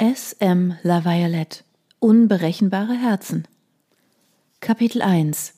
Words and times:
S. 0.00 0.32
M. 0.34 0.78
La 0.84 1.04
Violette 1.04 1.64
Unberechenbare 1.98 2.94
Herzen 2.94 3.48
Kapitel 4.60 5.02
1 5.02 5.54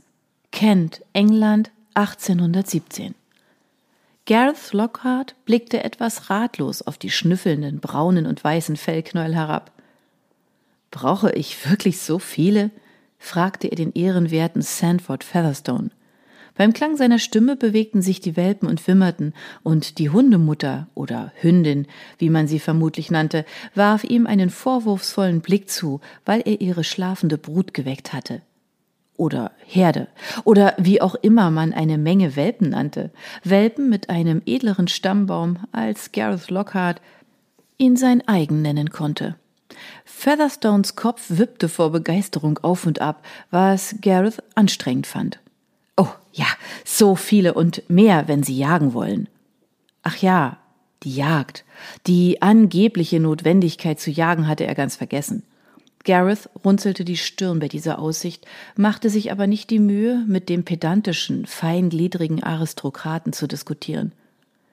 Kent, 0.51 1.03
England 1.13 1.71
1817 1.93 3.15
Gareth 4.25 4.73
Lockhart 4.73 5.35
blickte 5.45 5.85
etwas 5.85 6.31
ratlos 6.31 6.81
auf 6.81 6.97
die 6.97 7.11
schnüffelnden 7.11 7.81
braunen 7.81 8.25
und 8.25 8.43
weißen 8.43 8.79
Fellknäuel 8.79 9.35
herab. 9.35 9.73
Brauche 10.91 11.33
ich 11.33 11.69
wirklich 11.69 11.99
so 11.99 12.19
viele? 12.19 12.71
fragte 13.19 13.69
er 13.69 13.77
den 13.77 13.93
ehrenwerten 13.93 14.63
Sandford 14.63 15.23
Featherstone. 15.23 15.91
Beim 16.61 16.75
Klang 16.75 16.99
seiner 16.99 17.19
Stimme 17.19 17.57
bewegten 17.57 18.03
sich 18.03 18.21
die 18.21 18.37
Welpen 18.37 18.69
und 18.69 18.87
wimmerten, 18.87 19.33
und 19.63 19.97
die 19.97 20.11
Hundemutter 20.11 20.89
oder 20.95 21.33
Hündin, 21.41 21.87
wie 22.19 22.29
man 22.29 22.49
sie 22.49 22.59
vermutlich 22.59 23.11
nannte, 23.11 23.47
warf 23.75 24.05
ihm 24.05 24.27
einen 24.27 24.51
vorwurfsvollen 24.51 25.41
Blick 25.41 25.71
zu, 25.71 26.03
weil 26.27 26.43
er 26.45 26.61
ihre 26.61 26.85
schlafende 26.85 27.39
Brut 27.39 27.73
geweckt 27.73 28.13
hatte. 28.13 28.43
Oder 29.17 29.53
Herde, 29.65 30.09
oder 30.45 30.75
wie 30.77 31.01
auch 31.01 31.15
immer 31.15 31.51
man 31.51 31.73
eine 31.73 31.97
Menge 31.97 32.37
Welpen 32.37 32.69
nannte, 32.69 33.11
Welpen 33.43 33.89
mit 33.89 34.11
einem 34.11 34.43
edleren 34.45 34.87
Stammbaum, 34.87 35.61
als 35.73 36.13
Gareth 36.13 36.51
Lockhart 36.51 37.01
ihn 37.79 37.97
sein 37.97 38.29
eigen 38.29 38.61
nennen 38.61 38.91
konnte. 38.91 39.37
Featherstones 40.05 40.95
Kopf 40.95 41.25
wippte 41.31 41.71
vor 41.71 41.91
Begeisterung 41.91 42.59
auf 42.59 42.85
und 42.85 43.01
ab, 43.01 43.25
was 43.51 43.95
Gareth 44.03 44.43
anstrengend 44.55 45.07
fand. 45.07 45.40
Oh, 46.01 46.09
ja, 46.33 46.47
so 46.83 47.15
viele 47.15 47.53
und 47.53 47.83
mehr, 47.91 48.27
wenn 48.27 48.43
sie 48.43 48.57
jagen 48.57 48.95
wollen. 48.95 49.29
Ach 50.03 50.17
ja, 50.17 50.57
die 51.03 51.15
Jagd. 51.15 51.67
Die 52.07 52.41
angebliche 52.41 53.21
Notwendigkeit 53.21 54.01
zu 54.01 54.11
jagen 54.11 54.49
hatte 54.49 54.67
er 54.67 54.75
ganz 54.75 54.97
vergessen. 54.97 55.43
Gareth 56.05 56.49
runzelte 56.65 57.05
die 57.05 57.19
Stirn 57.19 57.59
bei 57.59 57.69
dieser 57.69 57.99
Aussicht, 57.99 58.47
machte 58.77 59.11
sich 59.11 59.31
aber 59.31 59.47
nicht 59.47 59.69
die 59.69 59.79
Mühe, 59.79 60.25
mit 60.27 60.49
dem 60.49 60.65
pedantischen, 60.65 61.45
feingliedrigen 61.45 62.43
Aristokraten 62.43 63.35
zu 63.35 63.47
diskutieren. 63.47 64.13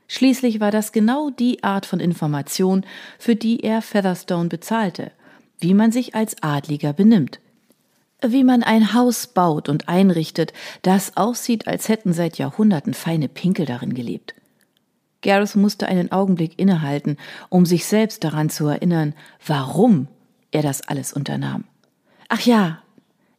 Schließlich 0.07 0.61
war 0.61 0.71
das 0.71 0.93
genau 0.93 1.29
die 1.29 1.61
Art 1.61 1.85
von 1.85 1.99
Information, 1.99 2.85
für 3.19 3.35
die 3.35 3.59
er 3.65 3.81
Featherstone 3.81 4.47
bezahlte, 4.47 5.11
wie 5.59 5.73
man 5.73 5.91
sich 5.91 6.15
als 6.15 6.41
Adliger 6.41 6.93
benimmt 6.93 7.41
wie 8.21 8.43
man 8.43 8.63
ein 8.63 8.93
Haus 8.93 9.27
baut 9.27 9.69
und 9.69 9.89
einrichtet, 9.89 10.53
das 10.81 11.17
aussieht, 11.17 11.67
als 11.67 11.89
hätten 11.89 12.13
seit 12.13 12.37
Jahrhunderten 12.37 12.93
feine 12.93 13.27
Pinkel 13.27 13.65
darin 13.65 13.93
gelebt. 13.93 14.33
Gareth 15.21 15.55
musste 15.55 15.87
einen 15.87 16.11
Augenblick 16.11 16.57
innehalten, 16.57 17.17
um 17.49 17.65
sich 17.65 17.85
selbst 17.85 18.23
daran 18.23 18.49
zu 18.49 18.67
erinnern, 18.67 19.13
warum 19.45 20.07
er 20.51 20.61
das 20.61 20.87
alles 20.87 21.13
unternahm. 21.13 21.65
Ach 22.29 22.41
ja, 22.41 22.81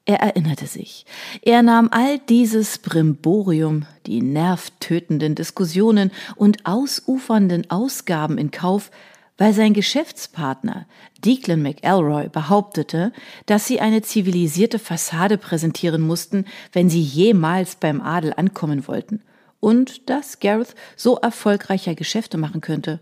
er 0.05 0.21
erinnerte 0.21 0.67
sich. 0.67 1.05
Er 1.43 1.63
nahm 1.63 1.89
all 1.91 2.19
dieses 2.19 2.79
Brimborium, 2.79 3.85
die 4.07 4.23
nervtötenden 4.23 5.35
Diskussionen 5.35 6.11
und 6.35 6.65
ausufernden 6.65 7.71
Ausgaben 7.71 8.39
in 8.39 8.51
Kauf, 8.51 8.91
weil 9.39 9.55
sein 9.55 9.73
Geschäftspartner 9.73 10.87
Declan 11.25 11.63
McElroy 11.63 12.29
behauptete, 12.29 13.13
dass 13.47 13.67
sie 13.67 13.81
eine 13.81 14.03
zivilisierte 14.03 14.79
Fassade 14.79 15.39
präsentieren 15.39 16.03
mussten, 16.03 16.45
wenn 16.73 16.91
sie 16.91 17.01
jemals 17.01 17.77
beim 17.77 18.01
Adel 18.01 18.35
ankommen 18.37 18.87
wollten, 18.87 19.23
und 19.61 20.11
dass 20.11 20.41
Gareth 20.41 20.75
so 20.97 21.17
erfolgreicher 21.17 21.95
Geschäfte 21.95 22.37
machen 22.37 22.61
könnte. 22.61 23.01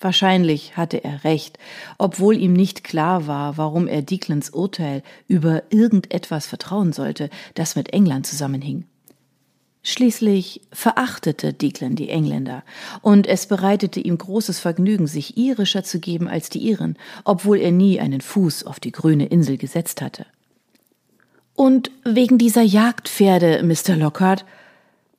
Wahrscheinlich 0.00 0.76
hatte 0.76 1.02
er 1.02 1.24
recht, 1.24 1.58
obwohl 1.98 2.36
ihm 2.36 2.52
nicht 2.52 2.84
klar 2.84 3.26
war, 3.26 3.56
warum 3.56 3.86
er 3.86 4.02
Declans 4.02 4.50
Urteil 4.50 5.02
über 5.28 5.62
irgendetwas 5.70 6.46
vertrauen 6.46 6.92
sollte, 6.92 7.30
das 7.54 7.76
mit 7.76 7.92
England 7.92 8.26
zusammenhing. 8.26 8.84
Schließlich 9.86 10.62
verachtete 10.72 11.52
Declan 11.52 11.94
die 11.94 12.08
Engländer, 12.08 12.64
und 13.02 13.26
es 13.26 13.46
bereitete 13.46 14.00
ihm 14.00 14.16
großes 14.16 14.58
Vergnügen, 14.58 15.06
sich 15.06 15.36
irischer 15.36 15.84
zu 15.84 16.00
geben 16.00 16.26
als 16.26 16.48
die 16.48 16.66
Iren, 16.66 16.96
obwohl 17.24 17.58
er 17.58 17.70
nie 17.70 18.00
einen 18.00 18.22
Fuß 18.22 18.64
auf 18.64 18.80
die 18.80 18.92
grüne 18.92 19.26
Insel 19.26 19.58
gesetzt 19.58 20.00
hatte. 20.00 20.24
Und 21.54 21.90
wegen 22.02 22.38
dieser 22.38 22.62
Jagdpferde, 22.62 23.62
Mr. 23.62 23.94
Lockhart. 23.94 24.46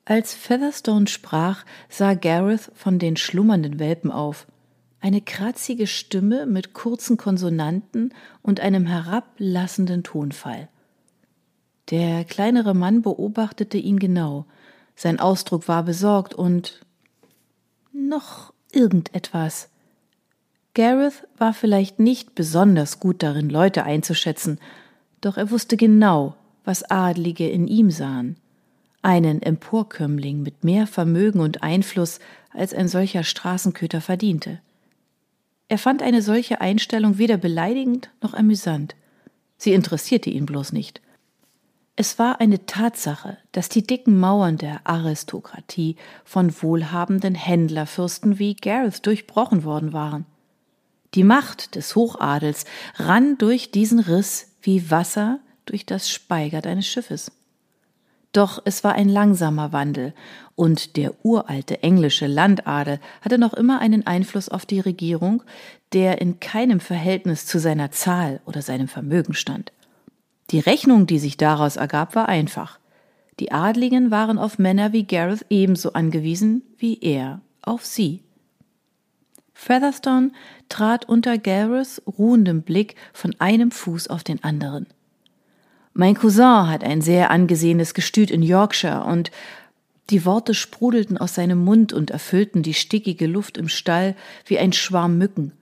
Als 0.04 0.34
Featherstone 0.34 1.08
sprach, 1.08 1.64
sah 1.88 2.16
Gareth 2.16 2.72
von 2.74 2.98
den 2.98 3.18
schlummernden 3.18 3.80
Welpen 3.80 4.12
auf. 4.12 4.48
Eine 5.00 5.22
kratzige 5.22 5.86
Stimme 5.86 6.48
mit 6.48 6.74
kurzen 6.74 7.18
Konsonanten 7.18 8.14
und 8.42 8.60
einem 8.60 8.88
herablassenden 8.88 10.02
Tonfall. 10.02 10.70
Der 11.92 12.24
kleinere 12.24 12.74
Mann 12.74 13.02
beobachtete 13.02 13.78
ihn 13.78 14.00
genau. 14.00 14.46
Sein 14.96 15.20
Ausdruck 15.20 15.68
war 15.68 15.84
besorgt 15.84 16.34
und 16.34 16.86
noch 17.92 18.54
irgendetwas. 18.72 19.70
Gareth 20.74 21.28
war 21.38 21.54
vielleicht 21.54 22.00
nicht 22.00 22.36
besonders 22.36 23.00
gut 23.00 23.24
darin, 23.24 23.50
Leute 23.50 23.84
einzuschätzen, 23.84 24.60
doch 25.22 25.38
er 25.38 25.52
wusste 25.52 25.78
genau, 25.78 26.36
was 26.66 26.84
Adlige 26.84 27.48
in 27.48 27.68
ihm 27.68 27.92
sahen. 27.92 28.38
Einen 29.02 29.42
Emporkömmling 29.42 30.42
mit 30.42 30.64
mehr 30.64 30.88
Vermögen 30.88 31.40
und 31.40 31.64
Einfluss, 31.64 32.20
als 32.52 32.74
ein 32.74 32.88
solcher 32.88 33.24
Straßenköter 33.24 34.02
verdiente. 34.02 34.60
Er 35.68 35.78
fand 35.78 36.02
eine 36.02 36.22
solche 36.22 36.62
Einstellung 36.62 37.18
weder 37.18 37.38
beleidigend 37.38 38.10
noch 38.22 38.34
amüsant. 38.34 38.96
Sie 39.58 39.74
interessierte 39.74 40.30
ihn 40.30 40.46
bloß 40.46 40.74
nicht. 40.74 41.02
Es 41.98 42.20
war 42.20 42.42
eine 42.42 42.66
Tatsache, 42.66 43.38
dass 43.54 43.70
die 43.70 43.88
dicken 43.88 44.20
Mauern 44.20 44.58
der 44.58 44.82
Aristokratie 44.84 45.96
von 46.26 46.54
wohlhabenden 46.62 47.36
Händlerfürsten 47.36 48.38
wie 48.38 48.56
Gareth 48.56 49.06
durchbrochen 49.06 49.64
worden 49.64 49.94
waren. 49.94 50.26
Die 51.14 51.24
Macht 51.24 51.76
des 51.76 51.96
Hochadels 51.96 52.66
rann 52.96 53.38
durch 53.38 53.72
diesen 53.72 54.00
Riss 54.00 54.52
wie 54.62 54.92
Wasser 54.92 55.40
durch 55.66 55.86
das 55.86 56.10
Speigert 56.10 56.68
eines 56.68 56.86
Schiffes. 56.86 57.32
Doch 58.34 58.62
es 58.66 58.84
war 58.84 58.96
ein 58.96 59.08
langsamer 59.08 59.72
Wandel, 59.72 60.14
und 60.56 60.98
der 60.98 61.14
uralte 61.24 61.82
englische 61.84 62.28
Landadel 62.28 63.00
hatte 63.22 63.38
noch 63.38 63.54
immer 63.54 63.80
einen 63.80 64.06
Einfluss 64.06 64.50
auf 64.50 64.66
die 64.66 64.82
Regierung, 64.82 65.44
der 65.94 66.20
in 66.20 66.42
keinem 66.42 66.82
Verhältnis 66.82 67.46
zu 67.46 67.60
seiner 67.60 67.92
Zahl 67.92 68.42
oder 68.46 68.62
seinem 68.62 68.90
Vermögen 68.90 69.34
stand. 69.34 69.72
Die 70.52 70.60
Rechnung, 70.60 71.08
die 71.08 71.20
sich 71.20 71.38
daraus 71.38 71.76
ergab, 71.76 72.16
war 72.16 72.30
einfach. 72.30 72.80
Die 73.40 73.52
Adligen 73.52 74.12
waren 74.12 74.38
auf 74.38 74.60
Männer 74.60 74.94
wie 74.94 75.04
Gareth 75.04 75.46
ebenso 75.50 75.94
angewiesen 75.94 76.64
wie 76.78 77.00
er 77.02 77.42
auf 77.62 77.86
sie. 77.86 78.22
Featherstone 79.54 80.32
trat 80.70 81.06
unter 81.06 81.38
Gareths 81.38 82.02
ruhendem 82.06 82.62
Blick 82.62 82.96
von 83.14 83.36
einem 83.40 83.72
Fuß 83.72 84.10
auf 84.10 84.24
den 84.24 84.44
anderen. 84.44 84.88
Mein 85.94 86.16
Cousin 86.16 86.68
hat 86.68 86.84
ein 86.84 87.02
sehr 87.02 87.32
angesehenes 87.32 87.94
Gestüt 87.94 88.30
in 88.30 88.44
Yorkshire 88.44 89.06
und 89.06 89.32
die 90.10 90.26
Worte 90.26 90.54
sprudelten 90.54 91.18
aus 91.18 91.36
seinem 91.36 91.64
Mund 91.64 91.94
und 91.94 92.12
erfüllten 92.12 92.62
die 92.64 92.74
stickige 92.74 93.28
Luft 93.28 93.58
im 93.58 93.70
Stall 93.70 94.16
wie 94.46 94.60
ein 94.60 94.74
Schwarm 94.74 95.18
Mücken. 95.18 95.54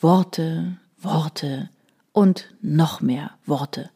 Worte, 0.00 0.78
Worte 0.98 1.70
und 2.12 2.52
noch 2.62 3.00
mehr 3.00 3.32
Worte. 3.46 3.90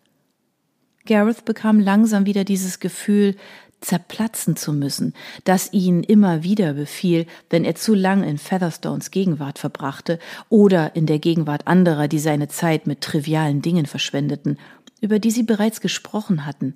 Gareth 1.07 1.45
bekam 1.45 1.81
langsam 1.81 2.27
wieder 2.27 2.45
dieses 2.45 2.81
Gefühl, 2.81 3.37
zerplatzen 3.81 4.57
zu 4.57 4.73
müssen, 4.73 5.15
das 5.45 5.73
ihn 5.73 6.03
immer 6.03 6.43
wieder 6.43 6.75
befiel, 6.75 7.27
wenn 7.51 7.65
er 7.65 7.75
zu 7.75 7.95
lang 7.95 8.25
in 8.25 8.39
Featherstones 8.39 9.11
Gegenwart 9.11 9.59
verbrachte 9.59 10.19
oder 10.49 10.97
in 10.97 11.07
der 11.07 11.19
Gegenwart 11.19 11.67
anderer, 11.67 12.09
die 12.09 12.19
seine 12.19 12.49
Zeit 12.49 12.87
mit 12.87 13.01
trivialen 13.01 13.63
Dingen 13.63 13.87
verschwendeten, 13.87 14.59
über 15.01 15.19
die 15.19 15.31
sie 15.31 15.43
bereits 15.43 15.81
gesprochen 15.81 16.47
hatten. 16.47 16.75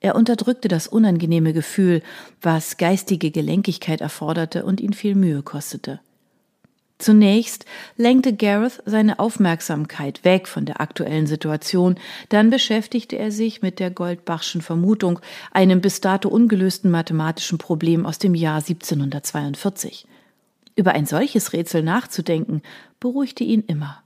Er 0.00 0.16
unterdrückte 0.16 0.66
das 0.66 0.88
unangenehme 0.88 1.52
Gefühl, 1.52 2.02
was 2.40 2.76
geistige 2.76 3.30
Gelenkigkeit 3.30 4.00
erforderte 4.00 4.64
und 4.64 4.80
ihn 4.80 4.92
viel 4.92 5.14
Mühe 5.14 5.42
kostete. 5.42 6.00
Zunächst 7.02 7.64
lenkte 7.96 8.32
Gareth 8.32 8.80
seine 8.86 9.18
Aufmerksamkeit 9.18 10.24
weg 10.24 10.46
von 10.46 10.66
der 10.66 10.80
aktuellen 10.80 11.26
Situation, 11.26 11.96
dann 12.28 12.48
beschäftigte 12.48 13.18
er 13.18 13.32
sich 13.32 13.60
mit 13.60 13.80
der 13.80 13.90
Goldbachschen 13.90 14.62
Vermutung, 14.62 15.18
einem 15.50 15.80
bis 15.80 16.00
dato 16.00 16.28
ungelösten 16.28 16.92
mathematischen 16.92 17.58
Problem 17.58 18.06
aus 18.06 18.20
dem 18.20 18.36
Jahr 18.36 18.58
1742. 18.58 20.06
Über 20.76 20.92
ein 20.92 21.04
solches 21.04 21.52
Rätsel 21.52 21.82
nachzudenken, 21.82 22.62
beruhigte 23.00 23.42
ihn 23.42 23.64
immer. 23.66 24.04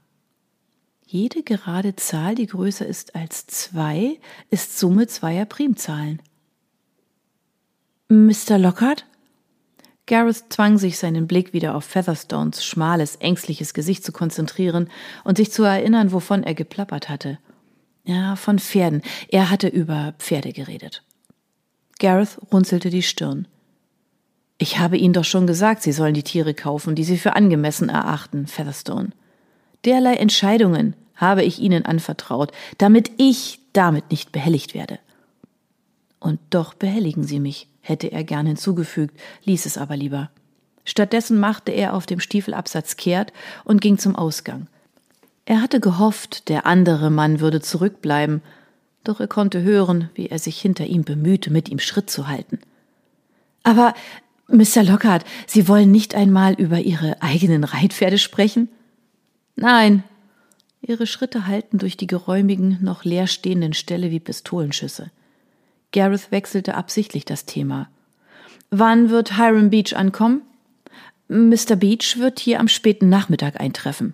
Jede 1.05 1.43
gerade 1.43 1.95
Zahl, 1.95 2.33
die 2.33 2.47
größer 2.47 2.87
ist 2.87 3.13
als 3.13 3.45
zwei, 3.45 4.19
ist 4.49 4.79
Summe 4.79 5.05
zweier 5.05 5.45
Primzahlen. 5.45 6.19
Mr. 8.09 8.57
Lockhart? 8.57 9.05
Gareth 10.07 10.45
zwang 10.49 10.77
sich, 10.77 10.97
seinen 10.97 11.27
Blick 11.27 11.53
wieder 11.53 11.75
auf 11.75 11.83
Featherstones 11.83 12.65
schmales, 12.65 13.17
ängstliches 13.17 13.73
Gesicht 13.73 14.03
zu 14.03 14.11
konzentrieren 14.11 14.89
und 15.23 15.37
sich 15.37 15.51
zu 15.51 15.63
erinnern, 15.63 16.11
wovon 16.11 16.43
er 16.43 16.55
geplappert 16.55 17.09
hatte. 17.09 17.37
Ja, 18.05 18.37
von 18.37 18.57
Pferden. 18.57 19.01
Er 19.27 19.49
hatte 19.49 19.67
über 19.67 20.15
Pferde 20.17 20.53
geredet. 20.53 21.03
Gareth 21.99 22.39
runzelte 22.53 22.89
die 22.89 23.03
Stirn. 23.03 23.47
Ich 24.57 24.79
habe 24.79 24.97
Ihnen 24.97 25.13
doch 25.13 25.25
schon 25.25 25.45
gesagt, 25.45 25.83
Sie 25.83 25.91
sollen 25.91 26.13
die 26.13 26.23
Tiere 26.23 26.53
kaufen, 26.53 26.95
die 26.95 27.03
Sie 27.03 27.17
für 27.17 27.35
angemessen 27.35 27.89
erachten, 27.89 28.47
Featherstone. 28.47 29.09
Derlei 29.83 30.15
Entscheidungen 30.15 30.95
habe 31.15 31.43
ich 31.43 31.59
Ihnen 31.59 31.85
anvertraut, 31.85 32.51
damit 32.77 33.11
ich 33.17 33.59
damit 33.73 34.09
nicht 34.09 34.31
behelligt 34.31 34.73
werde. 34.73 34.99
Und 36.19 36.39
doch 36.49 36.73
behelligen 36.73 37.23
Sie 37.23 37.39
mich, 37.39 37.67
hätte 37.87 38.11
er 38.11 38.23
gern 38.23 38.45
hinzugefügt, 38.45 39.19
ließ 39.43 39.65
es 39.65 39.77
aber 39.77 39.95
lieber. 39.95 40.29
Stattdessen 40.85 41.39
machte 41.39 41.71
er 41.71 41.93
auf 41.93 42.05
dem 42.05 42.19
Stiefelabsatz 42.19 42.95
kehrt 42.95 43.33
und 43.65 43.81
ging 43.81 43.97
zum 43.97 44.15
Ausgang. 44.15 44.67
Er 45.45 45.61
hatte 45.61 45.79
gehofft, 45.79 46.49
der 46.49 46.65
andere 46.65 47.09
Mann 47.09 47.39
würde 47.39 47.61
zurückbleiben, 47.61 48.41
doch 49.03 49.19
er 49.19 49.27
konnte 49.27 49.61
hören, 49.61 50.09
wie 50.15 50.27
er 50.27 50.39
sich 50.39 50.59
hinter 50.59 50.85
ihm 50.85 51.03
bemühte, 51.03 51.51
mit 51.51 51.69
ihm 51.69 51.79
Schritt 51.79 52.09
zu 52.09 52.27
halten. 52.27 52.59
Aber, 53.63 53.93
Mr. 54.47 54.83
Lockhart, 54.83 55.25
Sie 55.45 55.67
wollen 55.67 55.91
nicht 55.91 56.15
einmal 56.15 56.53
über 56.53 56.79
Ihre 56.79 57.21
eigenen 57.21 57.63
Reitpferde 57.63 58.17
sprechen? 58.17 58.69
Nein. 59.55 60.03
Ihre 60.81 61.07
Schritte 61.07 61.47
hallten 61.47 61.79
durch 61.79 61.97
die 61.97 62.07
geräumigen, 62.07 62.77
noch 62.81 63.03
leerstehenden 63.03 63.73
Ställe 63.73 64.11
wie 64.11 64.19
Pistolenschüsse. 64.19 65.11
Gareth 65.91 66.31
wechselte 66.31 66.75
absichtlich 66.75 67.25
das 67.25 67.45
Thema. 67.45 67.89
Wann 68.69 69.09
wird 69.09 69.37
Hiram 69.37 69.69
Beach 69.69 69.95
ankommen? 69.95 70.41
Mr. 71.29 71.75
Beach 71.75 72.17
wird 72.17 72.39
hier 72.39 72.59
am 72.59 72.67
späten 72.67 73.09
Nachmittag 73.09 73.59
eintreffen. 73.59 74.13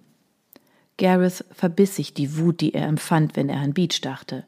Gareth 0.98 1.46
verbiss 1.52 1.96
sich 1.96 2.14
die 2.14 2.38
Wut, 2.38 2.62
die 2.62 2.74
er 2.74 2.88
empfand, 2.88 3.36
wenn 3.36 3.50
er 3.50 3.60
an 3.60 3.74
Beach 3.74 4.02
dachte. 4.02 4.46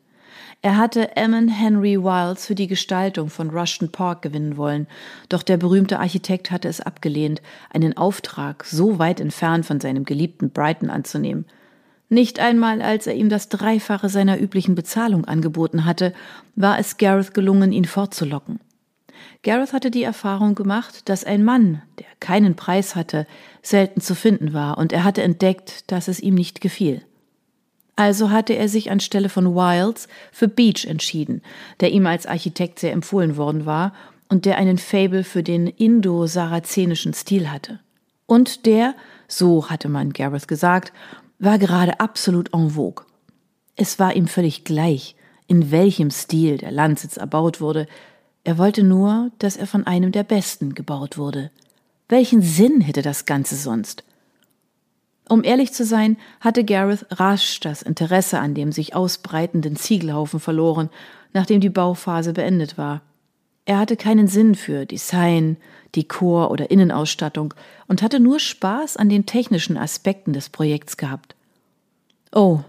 Er 0.62 0.78
hatte 0.78 1.16
Emmon 1.16 1.48
Henry 1.48 2.02
Wiles 2.02 2.46
für 2.46 2.56
die 2.56 2.68
Gestaltung 2.68 3.30
von 3.30 3.50
Rushton 3.50 3.92
Park 3.92 4.22
gewinnen 4.22 4.58
wollen, 4.58 4.88
doch 5.30 5.44
der 5.44 5.58
berühmte 5.58 6.00
Architekt 6.00 6.52
hatte 6.52 6.68
es 6.68 6.82
abgelehnt, 6.82 7.42
einen 7.72 7.98
Auftrag 7.98 8.66
so 8.66 9.00
weit 9.00 9.20
entfernt 9.20 9.66
von 9.66 9.80
seinem 9.80 10.06
geliebten 10.06 10.50
Brighton 10.50 10.90
anzunehmen. 10.90 11.46
Nicht 12.10 12.40
einmal 12.40 12.82
als 12.82 13.08
er 13.08 13.16
ihm 13.16 13.30
das 13.30 13.50
Dreifache 13.50 14.10
seiner 14.10 14.40
üblichen 14.40 14.76
Bezahlung 14.76 15.26
angeboten 15.26 15.86
hatte, 15.86 16.14
war 16.56 16.78
es 16.80 16.98
Gareth 16.98 17.34
gelungen, 17.34 17.72
ihn 17.72 17.86
fortzulocken. 17.86 18.60
Gareth 19.44 19.74
hatte 19.74 19.92
die 19.92 20.04
Erfahrung 20.04 20.56
gemacht, 20.56 21.10
dass 21.10 21.24
ein 21.24 21.44
Mann, 21.44 21.82
der 22.00 22.08
keinen 22.20 22.56
Preis 22.56 22.96
hatte, 22.96 23.28
selten 23.62 24.02
zu 24.02 24.16
finden 24.16 24.54
war, 24.54 24.78
und 24.78 24.94
er 24.94 25.04
hatte 25.04 25.24
entdeckt, 25.24 25.92
dass 25.92 26.08
es 26.08 26.20
ihm 26.20 26.36
nicht 26.36 26.62
gefiel. 26.62 27.02
Also 27.96 28.30
hatte 28.30 28.54
er 28.54 28.68
sich 28.68 28.92
anstelle 28.92 29.30
von 29.30 29.56
Wilds 29.56 30.08
für 30.32 30.48
Beach 30.48 30.86
entschieden, 30.86 31.42
der 31.80 31.92
ihm 31.92 32.06
als 32.08 32.26
Architekt 32.26 32.80
sehr 32.80 32.92
empfohlen 32.92 33.38
worden 33.38 33.66
war 33.66 33.94
und 34.28 34.46
der 34.46 34.58
einen 34.58 34.78
Fable 34.78 35.24
für 35.24 35.44
den 35.44 35.68
indo-sarazenischen 35.68 37.14
Stil 37.14 37.50
hatte. 37.50 37.80
Und 38.26 38.66
der, 38.66 38.96
so 39.28 39.70
hatte 39.70 39.88
man 39.88 40.12
Gareth 40.12 40.48
gesagt, 40.48 40.92
war 41.40 41.58
gerade 41.58 42.00
absolut 42.00 42.54
en 42.54 42.72
vogue. 42.72 43.06
Es 43.76 44.00
war 44.00 44.16
ihm 44.16 44.28
völlig 44.28 44.64
gleich, 44.64 45.16
in 45.48 45.72
welchem 45.72 46.10
Stil 46.10 46.58
der 46.58 46.72
Landsitz 46.72 47.18
erbaut 47.18 47.62
wurde, 47.62 47.88
er 48.44 48.60
wollte 48.60 48.84
nur, 48.84 49.32
dass 49.40 49.58
er 49.58 49.66
von 49.66 49.88
einem 49.88 50.12
der 50.12 50.24
Besten 50.24 50.76
gebaut 50.76 51.18
wurde. 51.18 51.50
Welchen 52.08 52.44
Sinn 52.44 52.80
hätte 52.80 53.02
das 53.02 53.26
Ganze 53.26 53.56
sonst? 53.56 54.04
Um 55.28 55.44
ehrlich 55.44 55.74
zu 55.74 55.84
sein, 55.84 56.18
hatte 56.40 56.64
Gareth 56.64 57.08
rasch 57.10 57.60
das 57.60 57.82
Interesse 57.82 58.40
an 58.40 58.54
dem 58.54 58.72
sich 58.72 58.96
ausbreitenden 58.96 59.76
Ziegelhaufen 59.76 60.40
verloren, 60.40 60.92
nachdem 61.34 61.60
die 61.60 61.70
Bauphase 61.70 62.34
beendet 62.34 62.78
war. 62.78 63.02
Er 63.66 63.80
hatte 63.80 63.98
keinen 63.98 64.28
Sinn 64.28 64.56
für 64.56 64.86
Design, 64.86 65.58
Dekor 65.96 66.52
oder 66.52 66.70
Innenausstattung 66.70 67.54
und 67.88 68.02
hatte 68.02 68.20
nur 68.20 68.40
Spaß 68.40 68.98
an 68.98 69.10
den 69.10 69.26
technischen 69.26 69.78
Aspekten 69.78 70.34
des 70.34 70.50
Projekts 70.50 70.98
gehabt. 70.98 71.36
Oh, 72.32 72.60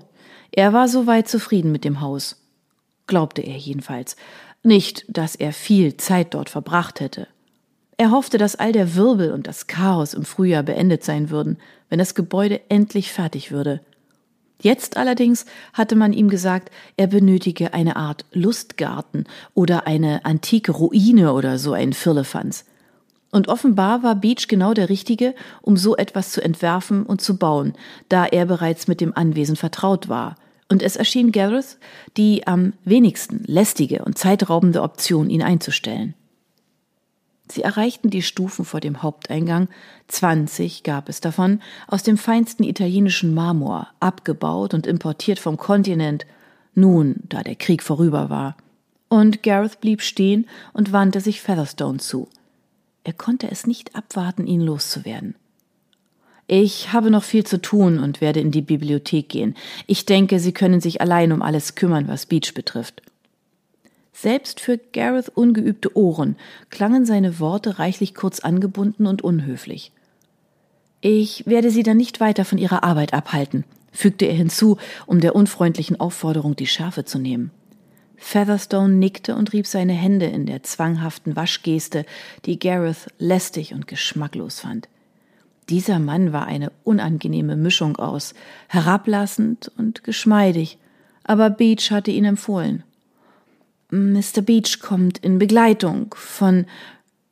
er 0.53 0.73
war 0.73 0.89
soweit 0.89 1.29
zufrieden 1.29 1.71
mit 1.71 1.85
dem 1.85 2.01
Haus. 2.01 2.43
Glaubte 3.07 3.43
er 3.43 3.57
jedenfalls. 3.57 4.17
Nicht, 4.63 5.05
dass 5.09 5.37
er 5.37 5.53
viel 5.53 5.97
Zeit 5.97 6.35
dort 6.35 6.49
verbracht 6.49 7.01
hätte. 7.01 7.29
Er 7.99 8.11
hoffte, 8.11 8.39
dass 8.39 8.57
all 8.57 8.73
der 8.73 8.95
Wirbel 8.95 9.33
und 9.33 9.47
das 9.47 9.67
Chaos 9.67 10.15
im 10.15 10.25
Frühjahr 10.25 10.63
beendet 10.63 11.05
sein 11.05 11.31
würden, 11.31 11.59
wenn 11.89 11.99
das 11.99 12.15
Gebäude 12.15 12.61
endlich 12.69 13.13
fertig 13.13 13.51
würde. 13.51 13.81
Jetzt 14.61 14.97
allerdings 14.97 15.45
hatte 15.73 15.97
man 15.97 16.13
ihm 16.13 16.29
gesagt, 16.29 16.71
er 16.97 17.07
benötige 17.07 17.75
eine 17.75 17.97
Art 17.97 18.25
Lustgarten 18.33 19.25
oder 19.55 19.87
eine 19.87 20.25
antike 20.25 20.73
Ruine 20.73 21.33
oder 21.33 21.59
so 21.59 21.73
ein 21.73 21.93
Firlefanz. 21.93 22.65
Und 23.31 23.49
offenbar 23.49 24.03
war 24.03 24.15
Beach 24.15 24.49
genau 24.49 24.73
der 24.73 24.89
Richtige, 24.89 25.35
um 25.61 25.77
so 25.77 25.97
etwas 25.97 26.33
zu 26.33 26.43
entwerfen 26.43 27.05
und 27.05 27.21
zu 27.21 27.37
bauen, 27.37 27.75
da 28.09 28.25
er 28.25 28.47
bereits 28.47 28.89
mit 28.89 29.01
dem 29.01 29.15
Anwesen 29.15 29.57
vertraut 29.57 30.09
war 30.09 30.37
und 30.69 30.83
es 30.83 30.97
erschien 30.97 31.33
Gareth 31.33 31.79
die 32.17 32.47
am 32.47 32.73
wenigsten 32.85 33.45
lästige 33.47 34.05
und 34.05 34.19
zeitraubende 34.19 34.83
Option, 34.83 35.31
ihn 35.31 35.43
einzustellen. 35.43 36.15
Sie 37.49 37.63
erreichten 37.63 38.11
die 38.11 38.23
Stufen 38.23 38.65
vor 38.65 38.81
dem 38.81 39.03
Haupteingang, 39.03 39.69
zwanzig 40.09 40.83
gab 40.83 41.09
es 41.09 41.21
davon, 41.21 41.61
aus 41.87 42.03
dem 42.03 42.19
feinsten 42.19 42.65
italienischen 42.65 43.35
Marmor, 43.35 43.89
abgebaut 44.01 44.75
und 44.75 44.87
importiert 44.87 45.39
vom 45.39 45.57
Kontinent, 45.57 46.27
nun, 46.75 47.17
da 47.29 47.43
der 47.43 47.55
Krieg 47.55 47.83
vorüber 47.83 48.31
war. 48.31 48.57
Und 49.09 49.43
Gareth 49.43 49.81
blieb 49.81 50.03
stehen 50.03 50.47
und 50.73 50.93
wandte 50.93 51.21
sich 51.21 51.41
Featherstone 51.41 51.99
zu. 51.99 52.29
Er 53.05 53.13
konnte 53.13 53.51
es 53.51 53.67
nicht 53.67 53.95
abwarten, 53.95 54.47
ihn 54.47 54.61
loszuwerden. 54.61 55.37
Ich 56.49 56.93
habe 56.93 57.11
noch 57.11 57.25
viel 57.25 57.45
zu 57.45 57.61
tun 57.61 57.99
und 57.99 58.21
werde 58.21 58.41
in 58.41 58.51
die 58.51 58.63
Bibliothek 58.63 59.29
gehen. 59.29 59.57
Ich 59.87 60.07
denke, 60.07 60.39
Sie 60.39 60.53
können 60.53 60.81
sich 60.81 61.01
allein 61.01 61.33
um 61.33 61.43
alles 61.43 61.75
kümmern, 61.75 62.09
was 62.09 62.27
Beach 62.27 62.53
betrifft. 62.55 63.03
Selbst 64.19 64.61
für 64.61 64.79
Gareth 64.79 65.29
ungeübte 65.29 65.95
Ohren 65.95 66.37
klangen 66.71 67.05
seine 67.05 67.39
Worte 67.39 67.79
reichlich 67.79 68.15
kurz 68.15 68.41
angebunden 68.41 69.07
und 69.07 69.21
unhöflich. 69.21 69.93
Ich 71.03 71.45
werde 71.47 71.71
Sie 71.71 71.83
dann 71.83 71.99
nicht 71.99 72.19
weiter 72.19 72.47
von 72.47 72.57
Ihrer 72.57 72.83
Arbeit 72.83 73.13
abhalten, 73.13 73.65
fügte 73.93 74.25
er 74.25 74.33
hinzu, 74.33 74.79
um 75.05 75.21
der 75.21 75.37
unfreundlichen 75.37 76.01
Aufforderung 76.01 76.57
die 76.57 76.67
Schärfe 76.67 77.05
zu 77.05 77.19
nehmen. 77.19 77.51
Featherstone 78.17 78.95
nickte 78.95 79.37
und 79.37 79.53
rieb 79.53 79.67
seine 79.67 79.93
Hände 79.93 80.25
in 80.25 80.47
der 80.47 80.63
zwanghaften 80.63 81.37
Waschgeste, 81.37 82.07
die 82.47 82.59
Gareth 82.59 83.09
lästig 83.19 83.75
und 83.75 83.87
geschmacklos 83.87 84.61
fand. 84.61 84.89
Dieser 85.69 85.99
Mann 85.99 86.33
war 86.33 86.47
eine 86.47 86.73
unangenehme 86.85 87.55
Mischung 87.55 87.97
aus 87.97 88.33
herablassend 88.69 89.71
und 89.77 90.05
geschmeidig, 90.05 90.79
aber 91.23 91.51
Beach 91.51 91.91
hatte 91.91 92.13
ihn 92.13 92.25
empfohlen. 92.25 92.83
Mr. 93.91 94.43
Beach 94.43 94.81
kommt 94.81 95.19
in 95.19 95.39
Begleitung 95.39 96.15
von 96.17 96.67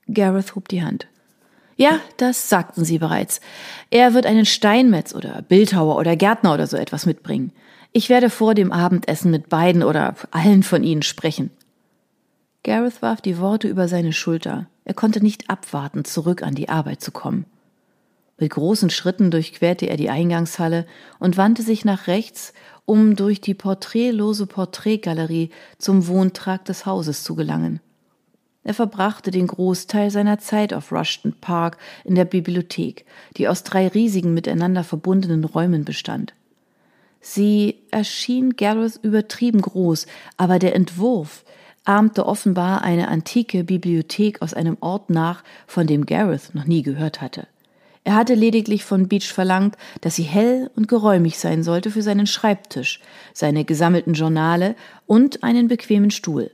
Gareth 0.06 0.54
hob 0.54 0.68
die 0.68 0.82
Hand. 0.82 1.06
Ja, 1.76 1.98
das 2.16 2.48
sagten 2.48 2.84
Sie 2.84 2.98
bereits. 2.98 3.40
Er 3.90 4.14
wird 4.14 4.26
einen 4.26 4.46
Steinmetz 4.46 5.14
oder 5.14 5.42
Bildhauer 5.42 5.96
oder 5.96 6.14
Gärtner 6.14 6.54
oder 6.54 6.66
so 6.66 6.76
etwas 6.76 7.06
mitbringen. 7.06 7.52
Ich 7.92 8.08
werde 8.08 8.30
vor 8.30 8.54
dem 8.54 8.72
Abendessen 8.72 9.30
mit 9.30 9.48
beiden 9.48 9.82
oder 9.82 10.14
allen 10.30 10.62
von 10.62 10.84
ihnen 10.84 11.02
sprechen. 11.02 11.50
Gareth 12.62 13.02
warf 13.02 13.20
die 13.20 13.38
Worte 13.38 13.68
über 13.68 13.88
seine 13.88 14.12
Schulter. 14.12 14.66
Er 14.84 14.94
konnte 14.94 15.20
nicht 15.20 15.50
abwarten, 15.50 16.04
zurück 16.04 16.42
an 16.42 16.54
die 16.54 16.68
Arbeit 16.68 17.00
zu 17.00 17.10
kommen. 17.10 17.46
Mit 18.38 18.50
großen 18.50 18.90
Schritten 18.90 19.30
durchquerte 19.30 19.86
er 19.86 19.96
die 19.96 20.10
Eingangshalle 20.10 20.86
und 21.18 21.36
wandte 21.36 21.62
sich 21.62 21.84
nach 21.84 22.08
rechts, 22.08 22.52
um 22.84 23.16
durch 23.16 23.40
die 23.40 23.54
porträtlose 23.54 24.46
Porträtgalerie 24.46 25.50
zum 25.78 26.06
Wohntrakt 26.08 26.68
des 26.68 26.84
Hauses 26.84 27.22
zu 27.22 27.34
gelangen. 27.34 27.80
Er 28.64 28.74
verbrachte 28.74 29.30
den 29.30 29.46
Großteil 29.46 30.10
seiner 30.10 30.38
Zeit 30.38 30.72
auf 30.72 30.90
Rushton 30.90 31.34
Park 31.40 31.76
in 32.02 32.14
der 32.14 32.24
Bibliothek, 32.24 33.04
die 33.36 33.46
aus 33.46 33.62
drei 33.62 33.88
riesigen 33.88 34.34
miteinander 34.34 34.84
verbundenen 34.84 35.44
Räumen 35.44 35.84
bestand. 35.84 36.34
Sie 37.20 37.76
erschien 37.90 38.56
Gareth 38.56 38.98
übertrieben 39.02 39.60
groß, 39.60 40.06
aber 40.36 40.58
der 40.58 40.74
Entwurf 40.74 41.44
ahmte 41.84 42.26
offenbar 42.26 42.82
eine 42.82 43.08
antike 43.08 43.64
Bibliothek 43.64 44.40
aus 44.42 44.54
einem 44.54 44.78
Ort 44.80 45.10
nach, 45.10 45.44
von 45.66 45.86
dem 45.86 46.06
Gareth 46.06 46.54
noch 46.54 46.64
nie 46.64 46.82
gehört 46.82 47.20
hatte. 47.20 47.46
Er 48.04 48.14
hatte 48.14 48.34
lediglich 48.34 48.84
von 48.84 49.08
Beach 49.08 49.32
verlangt, 49.32 49.76
dass 50.02 50.16
sie 50.16 50.22
hell 50.24 50.70
und 50.76 50.88
geräumig 50.88 51.38
sein 51.38 51.62
sollte 51.62 51.90
für 51.90 52.02
seinen 52.02 52.26
Schreibtisch, 52.26 53.00
seine 53.32 53.64
gesammelten 53.64 54.12
Journale 54.12 54.76
und 55.06 55.42
einen 55.42 55.68
bequemen 55.68 56.10
Stuhl. 56.10 56.50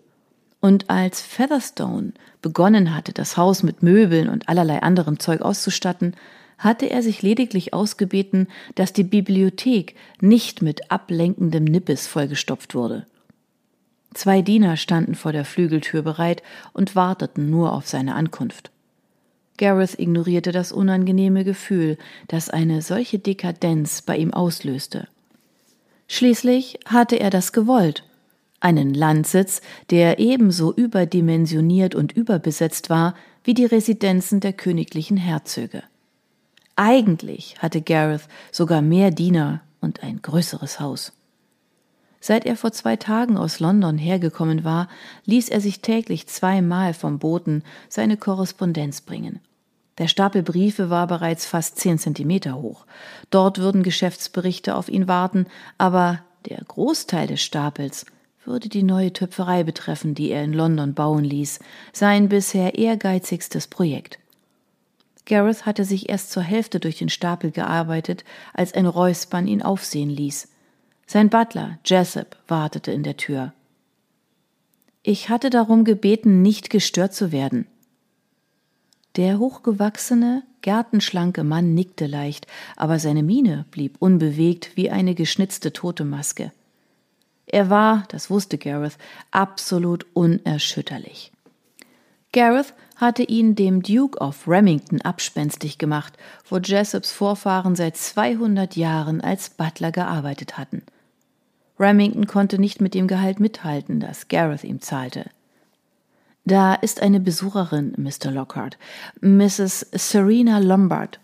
Und 0.60 0.88
als 0.88 1.20
Featherstone 1.20 2.12
begonnen 2.40 2.94
hatte, 2.94 3.12
das 3.12 3.36
Haus 3.36 3.64
mit 3.64 3.82
Möbeln 3.82 4.28
und 4.28 4.48
allerlei 4.48 4.82
anderem 4.82 5.18
Zeug 5.18 5.42
auszustatten, 5.42 6.14
hatte 6.56 6.88
er 6.88 7.02
sich 7.02 7.22
lediglich 7.22 7.72
ausgebeten, 7.72 8.46
dass 8.76 8.92
die 8.92 9.02
Bibliothek 9.02 9.96
nicht 10.20 10.62
mit 10.62 10.90
ablenkendem 10.90 11.64
Nippes 11.64 12.06
vollgestopft 12.06 12.74
wurde. 12.74 13.06
Zwei 14.14 14.42
Diener 14.42 14.76
standen 14.76 15.14
vor 15.14 15.32
der 15.32 15.44
Flügeltür 15.44 16.02
bereit 16.02 16.42
und 16.72 16.94
warteten 16.94 17.48
nur 17.48 17.72
auf 17.72 17.88
seine 17.88 18.14
Ankunft. 18.14 18.70
Gareth 19.60 19.98
ignorierte 19.98 20.52
das 20.52 20.72
unangenehme 20.72 21.44
Gefühl, 21.44 21.98
das 22.28 22.48
eine 22.48 22.80
solche 22.80 23.18
Dekadenz 23.18 24.00
bei 24.00 24.16
ihm 24.16 24.32
auslöste. 24.32 25.06
Schließlich 26.08 26.80
hatte 26.86 27.20
er 27.20 27.28
das 27.28 27.52
gewollt, 27.52 28.02
einen 28.60 28.94
Landsitz, 28.94 29.60
der 29.90 30.18
ebenso 30.18 30.72
überdimensioniert 30.72 31.94
und 31.94 32.10
überbesetzt 32.12 32.88
war 32.88 33.14
wie 33.44 33.52
die 33.52 33.66
Residenzen 33.66 34.40
der 34.40 34.54
königlichen 34.54 35.18
Herzöge. 35.18 35.82
Eigentlich 36.74 37.56
hatte 37.58 37.82
Gareth 37.82 38.28
sogar 38.50 38.80
mehr 38.80 39.10
Diener 39.10 39.60
und 39.82 40.02
ein 40.02 40.22
größeres 40.22 40.80
Haus. 40.80 41.12
Seit 42.18 42.46
er 42.46 42.56
vor 42.56 42.72
zwei 42.72 42.96
Tagen 42.96 43.36
aus 43.36 43.60
London 43.60 43.98
hergekommen 43.98 44.64
war, 44.64 44.88
ließ 45.26 45.50
er 45.50 45.60
sich 45.60 45.80
täglich 45.80 46.28
zweimal 46.28 46.94
vom 46.94 47.18
Boten 47.18 47.62
seine 47.90 48.16
Korrespondenz 48.16 49.02
bringen. 49.02 49.40
Der 50.00 50.08
Stapel 50.08 50.42
Briefe 50.42 50.88
war 50.88 51.06
bereits 51.06 51.44
fast 51.44 51.78
zehn 51.78 51.98
Zentimeter 51.98 52.56
hoch. 52.56 52.86
Dort 53.28 53.58
würden 53.58 53.82
Geschäftsberichte 53.82 54.74
auf 54.74 54.88
ihn 54.88 55.08
warten, 55.08 55.46
aber 55.76 56.20
der 56.48 56.56
Großteil 56.56 57.26
des 57.26 57.42
Stapels 57.42 58.06
würde 58.46 58.70
die 58.70 58.82
neue 58.82 59.12
Töpferei 59.12 59.62
betreffen, 59.62 60.14
die 60.14 60.30
er 60.30 60.42
in 60.42 60.54
London 60.54 60.94
bauen 60.94 61.22
ließ, 61.22 61.58
sein 61.92 62.30
bisher 62.30 62.78
ehrgeizigstes 62.78 63.68
Projekt. 63.68 64.18
Gareth 65.26 65.66
hatte 65.66 65.84
sich 65.84 66.08
erst 66.08 66.32
zur 66.32 66.42
Hälfte 66.42 66.80
durch 66.80 66.96
den 66.96 67.10
Stapel 67.10 67.50
gearbeitet, 67.50 68.24
als 68.54 68.72
ein 68.72 68.86
Räuspern 68.86 69.46
ihn 69.46 69.60
aufsehen 69.60 70.08
ließ. 70.08 70.48
Sein 71.06 71.28
Butler, 71.28 71.78
Jessup, 71.84 72.38
wartete 72.48 72.90
in 72.90 73.02
der 73.02 73.18
Tür. 73.18 73.52
Ich 75.02 75.28
hatte 75.28 75.50
darum 75.50 75.84
gebeten, 75.84 76.40
nicht 76.40 76.70
gestört 76.70 77.12
zu 77.12 77.32
werden. 77.32 77.66
Der 79.16 79.38
hochgewachsene, 79.38 80.44
gärtenschlanke 80.62 81.42
Mann 81.42 81.74
nickte 81.74 82.06
leicht, 82.06 82.46
aber 82.76 82.98
seine 82.98 83.22
Miene 83.22 83.64
blieb 83.70 83.96
unbewegt 83.98 84.76
wie 84.76 84.90
eine 84.90 85.14
geschnitzte 85.14 85.72
tote 85.72 86.04
Maske. 86.04 86.52
Er 87.46 87.68
war, 87.68 88.04
das 88.08 88.30
wusste 88.30 88.58
Gareth, 88.58 88.96
absolut 89.32 90.06
unerschütterlich. 90.14 91.32
Gareth 92.32 92.74
hatte 92.94 93.24
ihn 93.24 93.56
dem 93.56 93.82
Duke 93.82 94.18
of 94.20 94.46
Remington 94.46 95.00
abspenstig 95.00 95.78
gemacht, 95.78 96.16
wo 96.48 96.58
Jessops 96.58 97.10
Vorfahren 97.10 97.74
seit 97.74 97.96
200 97.96 98.76
Jahren 98.76 99.20
als 99.20 99.50
Butler 99.50 99.90
gearbeitet 99.90 100.56
hatten. 100.56 100.82
Remington 101.80 102.26
konnte 102.26 102.60
nicht 102.60 102.80
mit 102.80 102.94
dem 102.94 103.08
Gehalt 103.08 103.40
mithalten, 103.40 103.98
das 103.98 104.28
Gareth 104.28 104.62
ihm 104.62 104.80
zahlte. 104.80 105.24
Da 106.50 106.74
ist 106.74 107.00
eine 107.00 107.20
Besucherin, 107.20 107.94
Mr. 107.96 108.32
Lockhart, 108.32 108.76
Mrs. 109.20 109.86
Serena 109.92 110.58
Lombard. 110.58 111.20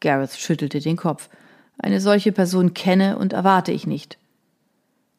Gareth 0.00 0.32
schüttelte 0.32 0.80
den 0.80 0.96
Kopf. 0.96 1.28
Eine 1.76 2.00
solche 2.00 2.32
Person 2.32 2.72
kenne 2.72 3.18
und 3.18 3.34
erwarte 3.34 3.70
ich 3.70 3.86
nicht. 3.86 4.16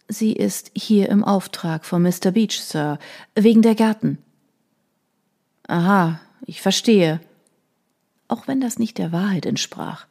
Sie 0.07 0.33
ist 0.33 0.71
hier 0.73 1.09
im 1.09 1.23
Auftrag 1.23 1.85
von 1.85 2.01
Mr. 2.01 2.31
Beach, 2.31 2.59
Sir, 2.59 2.97
wegen 3.35 3.61
der 3.61 3.75
Gärten. 3.75 4.17
Aha, 5.67 6.19
ich 6.47 6.63
verstehe. 6.63 7.21
Auch 8.27 8.47
wenn 8.47 8.59
das 8.59 8.79
nicht 8.79 8.97
der 8.97 9.11
Wahrheit 9.11 9.45
entsprach. 9.45 10.07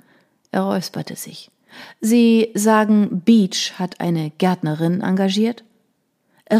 Er 0.52 0.62
räusperte 0.62 1.16
sich. 1.16 1.50
Sie 2.00 2.52
sagen, 2.54 3.22
Beach 3.24 3.72
hat 3.76 3.98
eine 3.98 4.30
Gärtnerin 4.30 5.00
engagiert? 5.00 5.64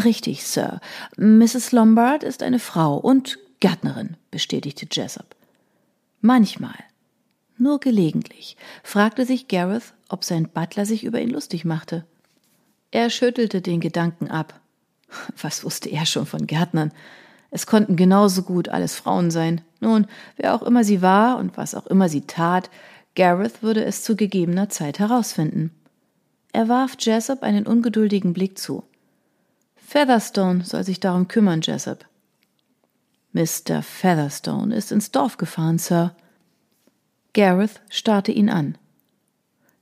Richtig, 0.03 0.45
Sir. 0.45 0.81
Mrs. 1.17 1.71
Lombard 1.71 2.23
ist 2.23 2.43
eine 2.43 2.59
Frau 2.59 2.97
und 2.97 3.39
Gärtnerin, 3.59 4.17
bestätigte 4.29 4.87
Jessup. 4.91 5.35
Manchmal, 6.21 6.75
nur 7.57 7.79
gelegentlich, 7.79 8.57
fragte 8.83 9.25
sich 9.25 9.47
Gareth, 9.47 9.93
ob 10.09 10.23
sein 10.23 10.49
Butler 10.49 10.85
sich 10.85 11.03
über 11.03 11.21
ihn 11.21 11.29
lustig 11.29 11.65
machte. 11.65 12.05
Er 12.91 13.09
schüttelte 13.09 13.61
den 13.61 13.79
Gedanken 13.79 14.27
ab. 14.27 14.59
Was 15.41 15.63
wusste 15.63 15.89
er 15.89 16.05
schon 16.05 16.25
von 16.25 16.47
Gärtnern? 16.47 16.91
Es 17.51 17.65
konnten 17.65 17.95
genauso 17.95 18.43
gut 18.43 18.67
alles 18.67 18.95
Frauen 18.95 19.31
sein. 19.31 19.61
Nun, 19.79 20.07
wer 20.35 20.55
auch 20.55 20.63
immer 20.63 20.83
sie 20.83 21.01
war 21.01 21.37
und 21.37 21.55
was 21.55 21.73
auch 21.73 21.87
immer 21.87 22.09
sie 22.09 22.21
tat, 22.21 22.69
Gareth 23.15 23.63
würde 23.63 23.85
es 23.85 24.03
zu 24.03 24.17
gegebener 24.17 24.67
Zeit 24.67 24.99
herausfinden. 24.99 25.71
Er 26.51 26.67
warf 26.67 26.97
Jessup 26.99 27.43
einen 27.43 27.65
ungeduldigen 27.65 28.33
Blick 28.33 28.57
zu. 28.57 28.83
Featherstone 29.87 30.63
soll 30.63 30.83
sich 30.83 30.99
darum 30.99 31.27
kümmern, 31.27 31.61
Jessup. 31.61 32.05
Mr. 33.33 33.83
Featherstone 33.83 34.75
ist 34.75 34.91
ins 34.91 35.11
Dorf 35.11 35.37
gefahren, 35.37 35.77
Sir. 35.77 36.15
Gareth 37.33 37.81
starrte 37.89 38.31
ihn 38.31 38.49
an. 38.49 38.77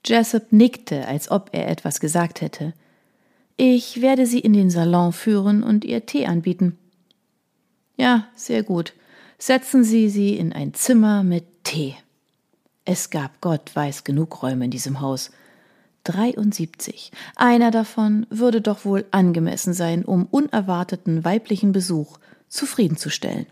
Jessup 0.06 0.52
nickte, 0.52 1.08
als 1.08 1.32
ob 1.32 1.52
er 1.54 1.70
etwas 1.70 2.00
gesagt 2.00 2.42
hätte. 2.42 2.74
Ich 3.56 4.02
werde 4.02 4.26
Sie 4.26 4.40
in 4.40 4.54
den 4.54 4.70
Salon 4.70 5.14
führen 5.14 5.64
und 5.64 5.86
ihr 5.86 6.06
Tee 6.06 6.26
anbieten. 6.26 6.78
Ja, 7.96 8.28
sehr 8.36 8.64
gut. 8.64 8.94
Setzen 9.38 9.84
Sie 9.84 10.10
sie 10.10 10.36
in 10.36 10.52
ein 10.52 10.74
Zimmer 10.74 11.24
mit 11.24 11.64
Tee. 11.64 11.96
Es 12.86 13.10
gab 13.10 13.40
Gott 13.40 13.74
weiß 13.74 14.04
genug 14.04 14.44
Räume 14.44 14.66
in 14.66 14.72
diesem 14.72 15.00
Haus. 15.00 15.32
73. 16.04 17.12
Einer 17.36 17.72
davon 17.72 18.26
würde 18.30 18.62
doch 18.62 18.86
wohl 18.86 19.06
angemessen 19.12 19.74
sein, 19.74 20.04
um 20.06 20.28
unerwarteten 20.30 21.24
weiblichen 21.24 21.72
Besuch 21.72 22.20
zufriedenzustellen. 22.48 23.48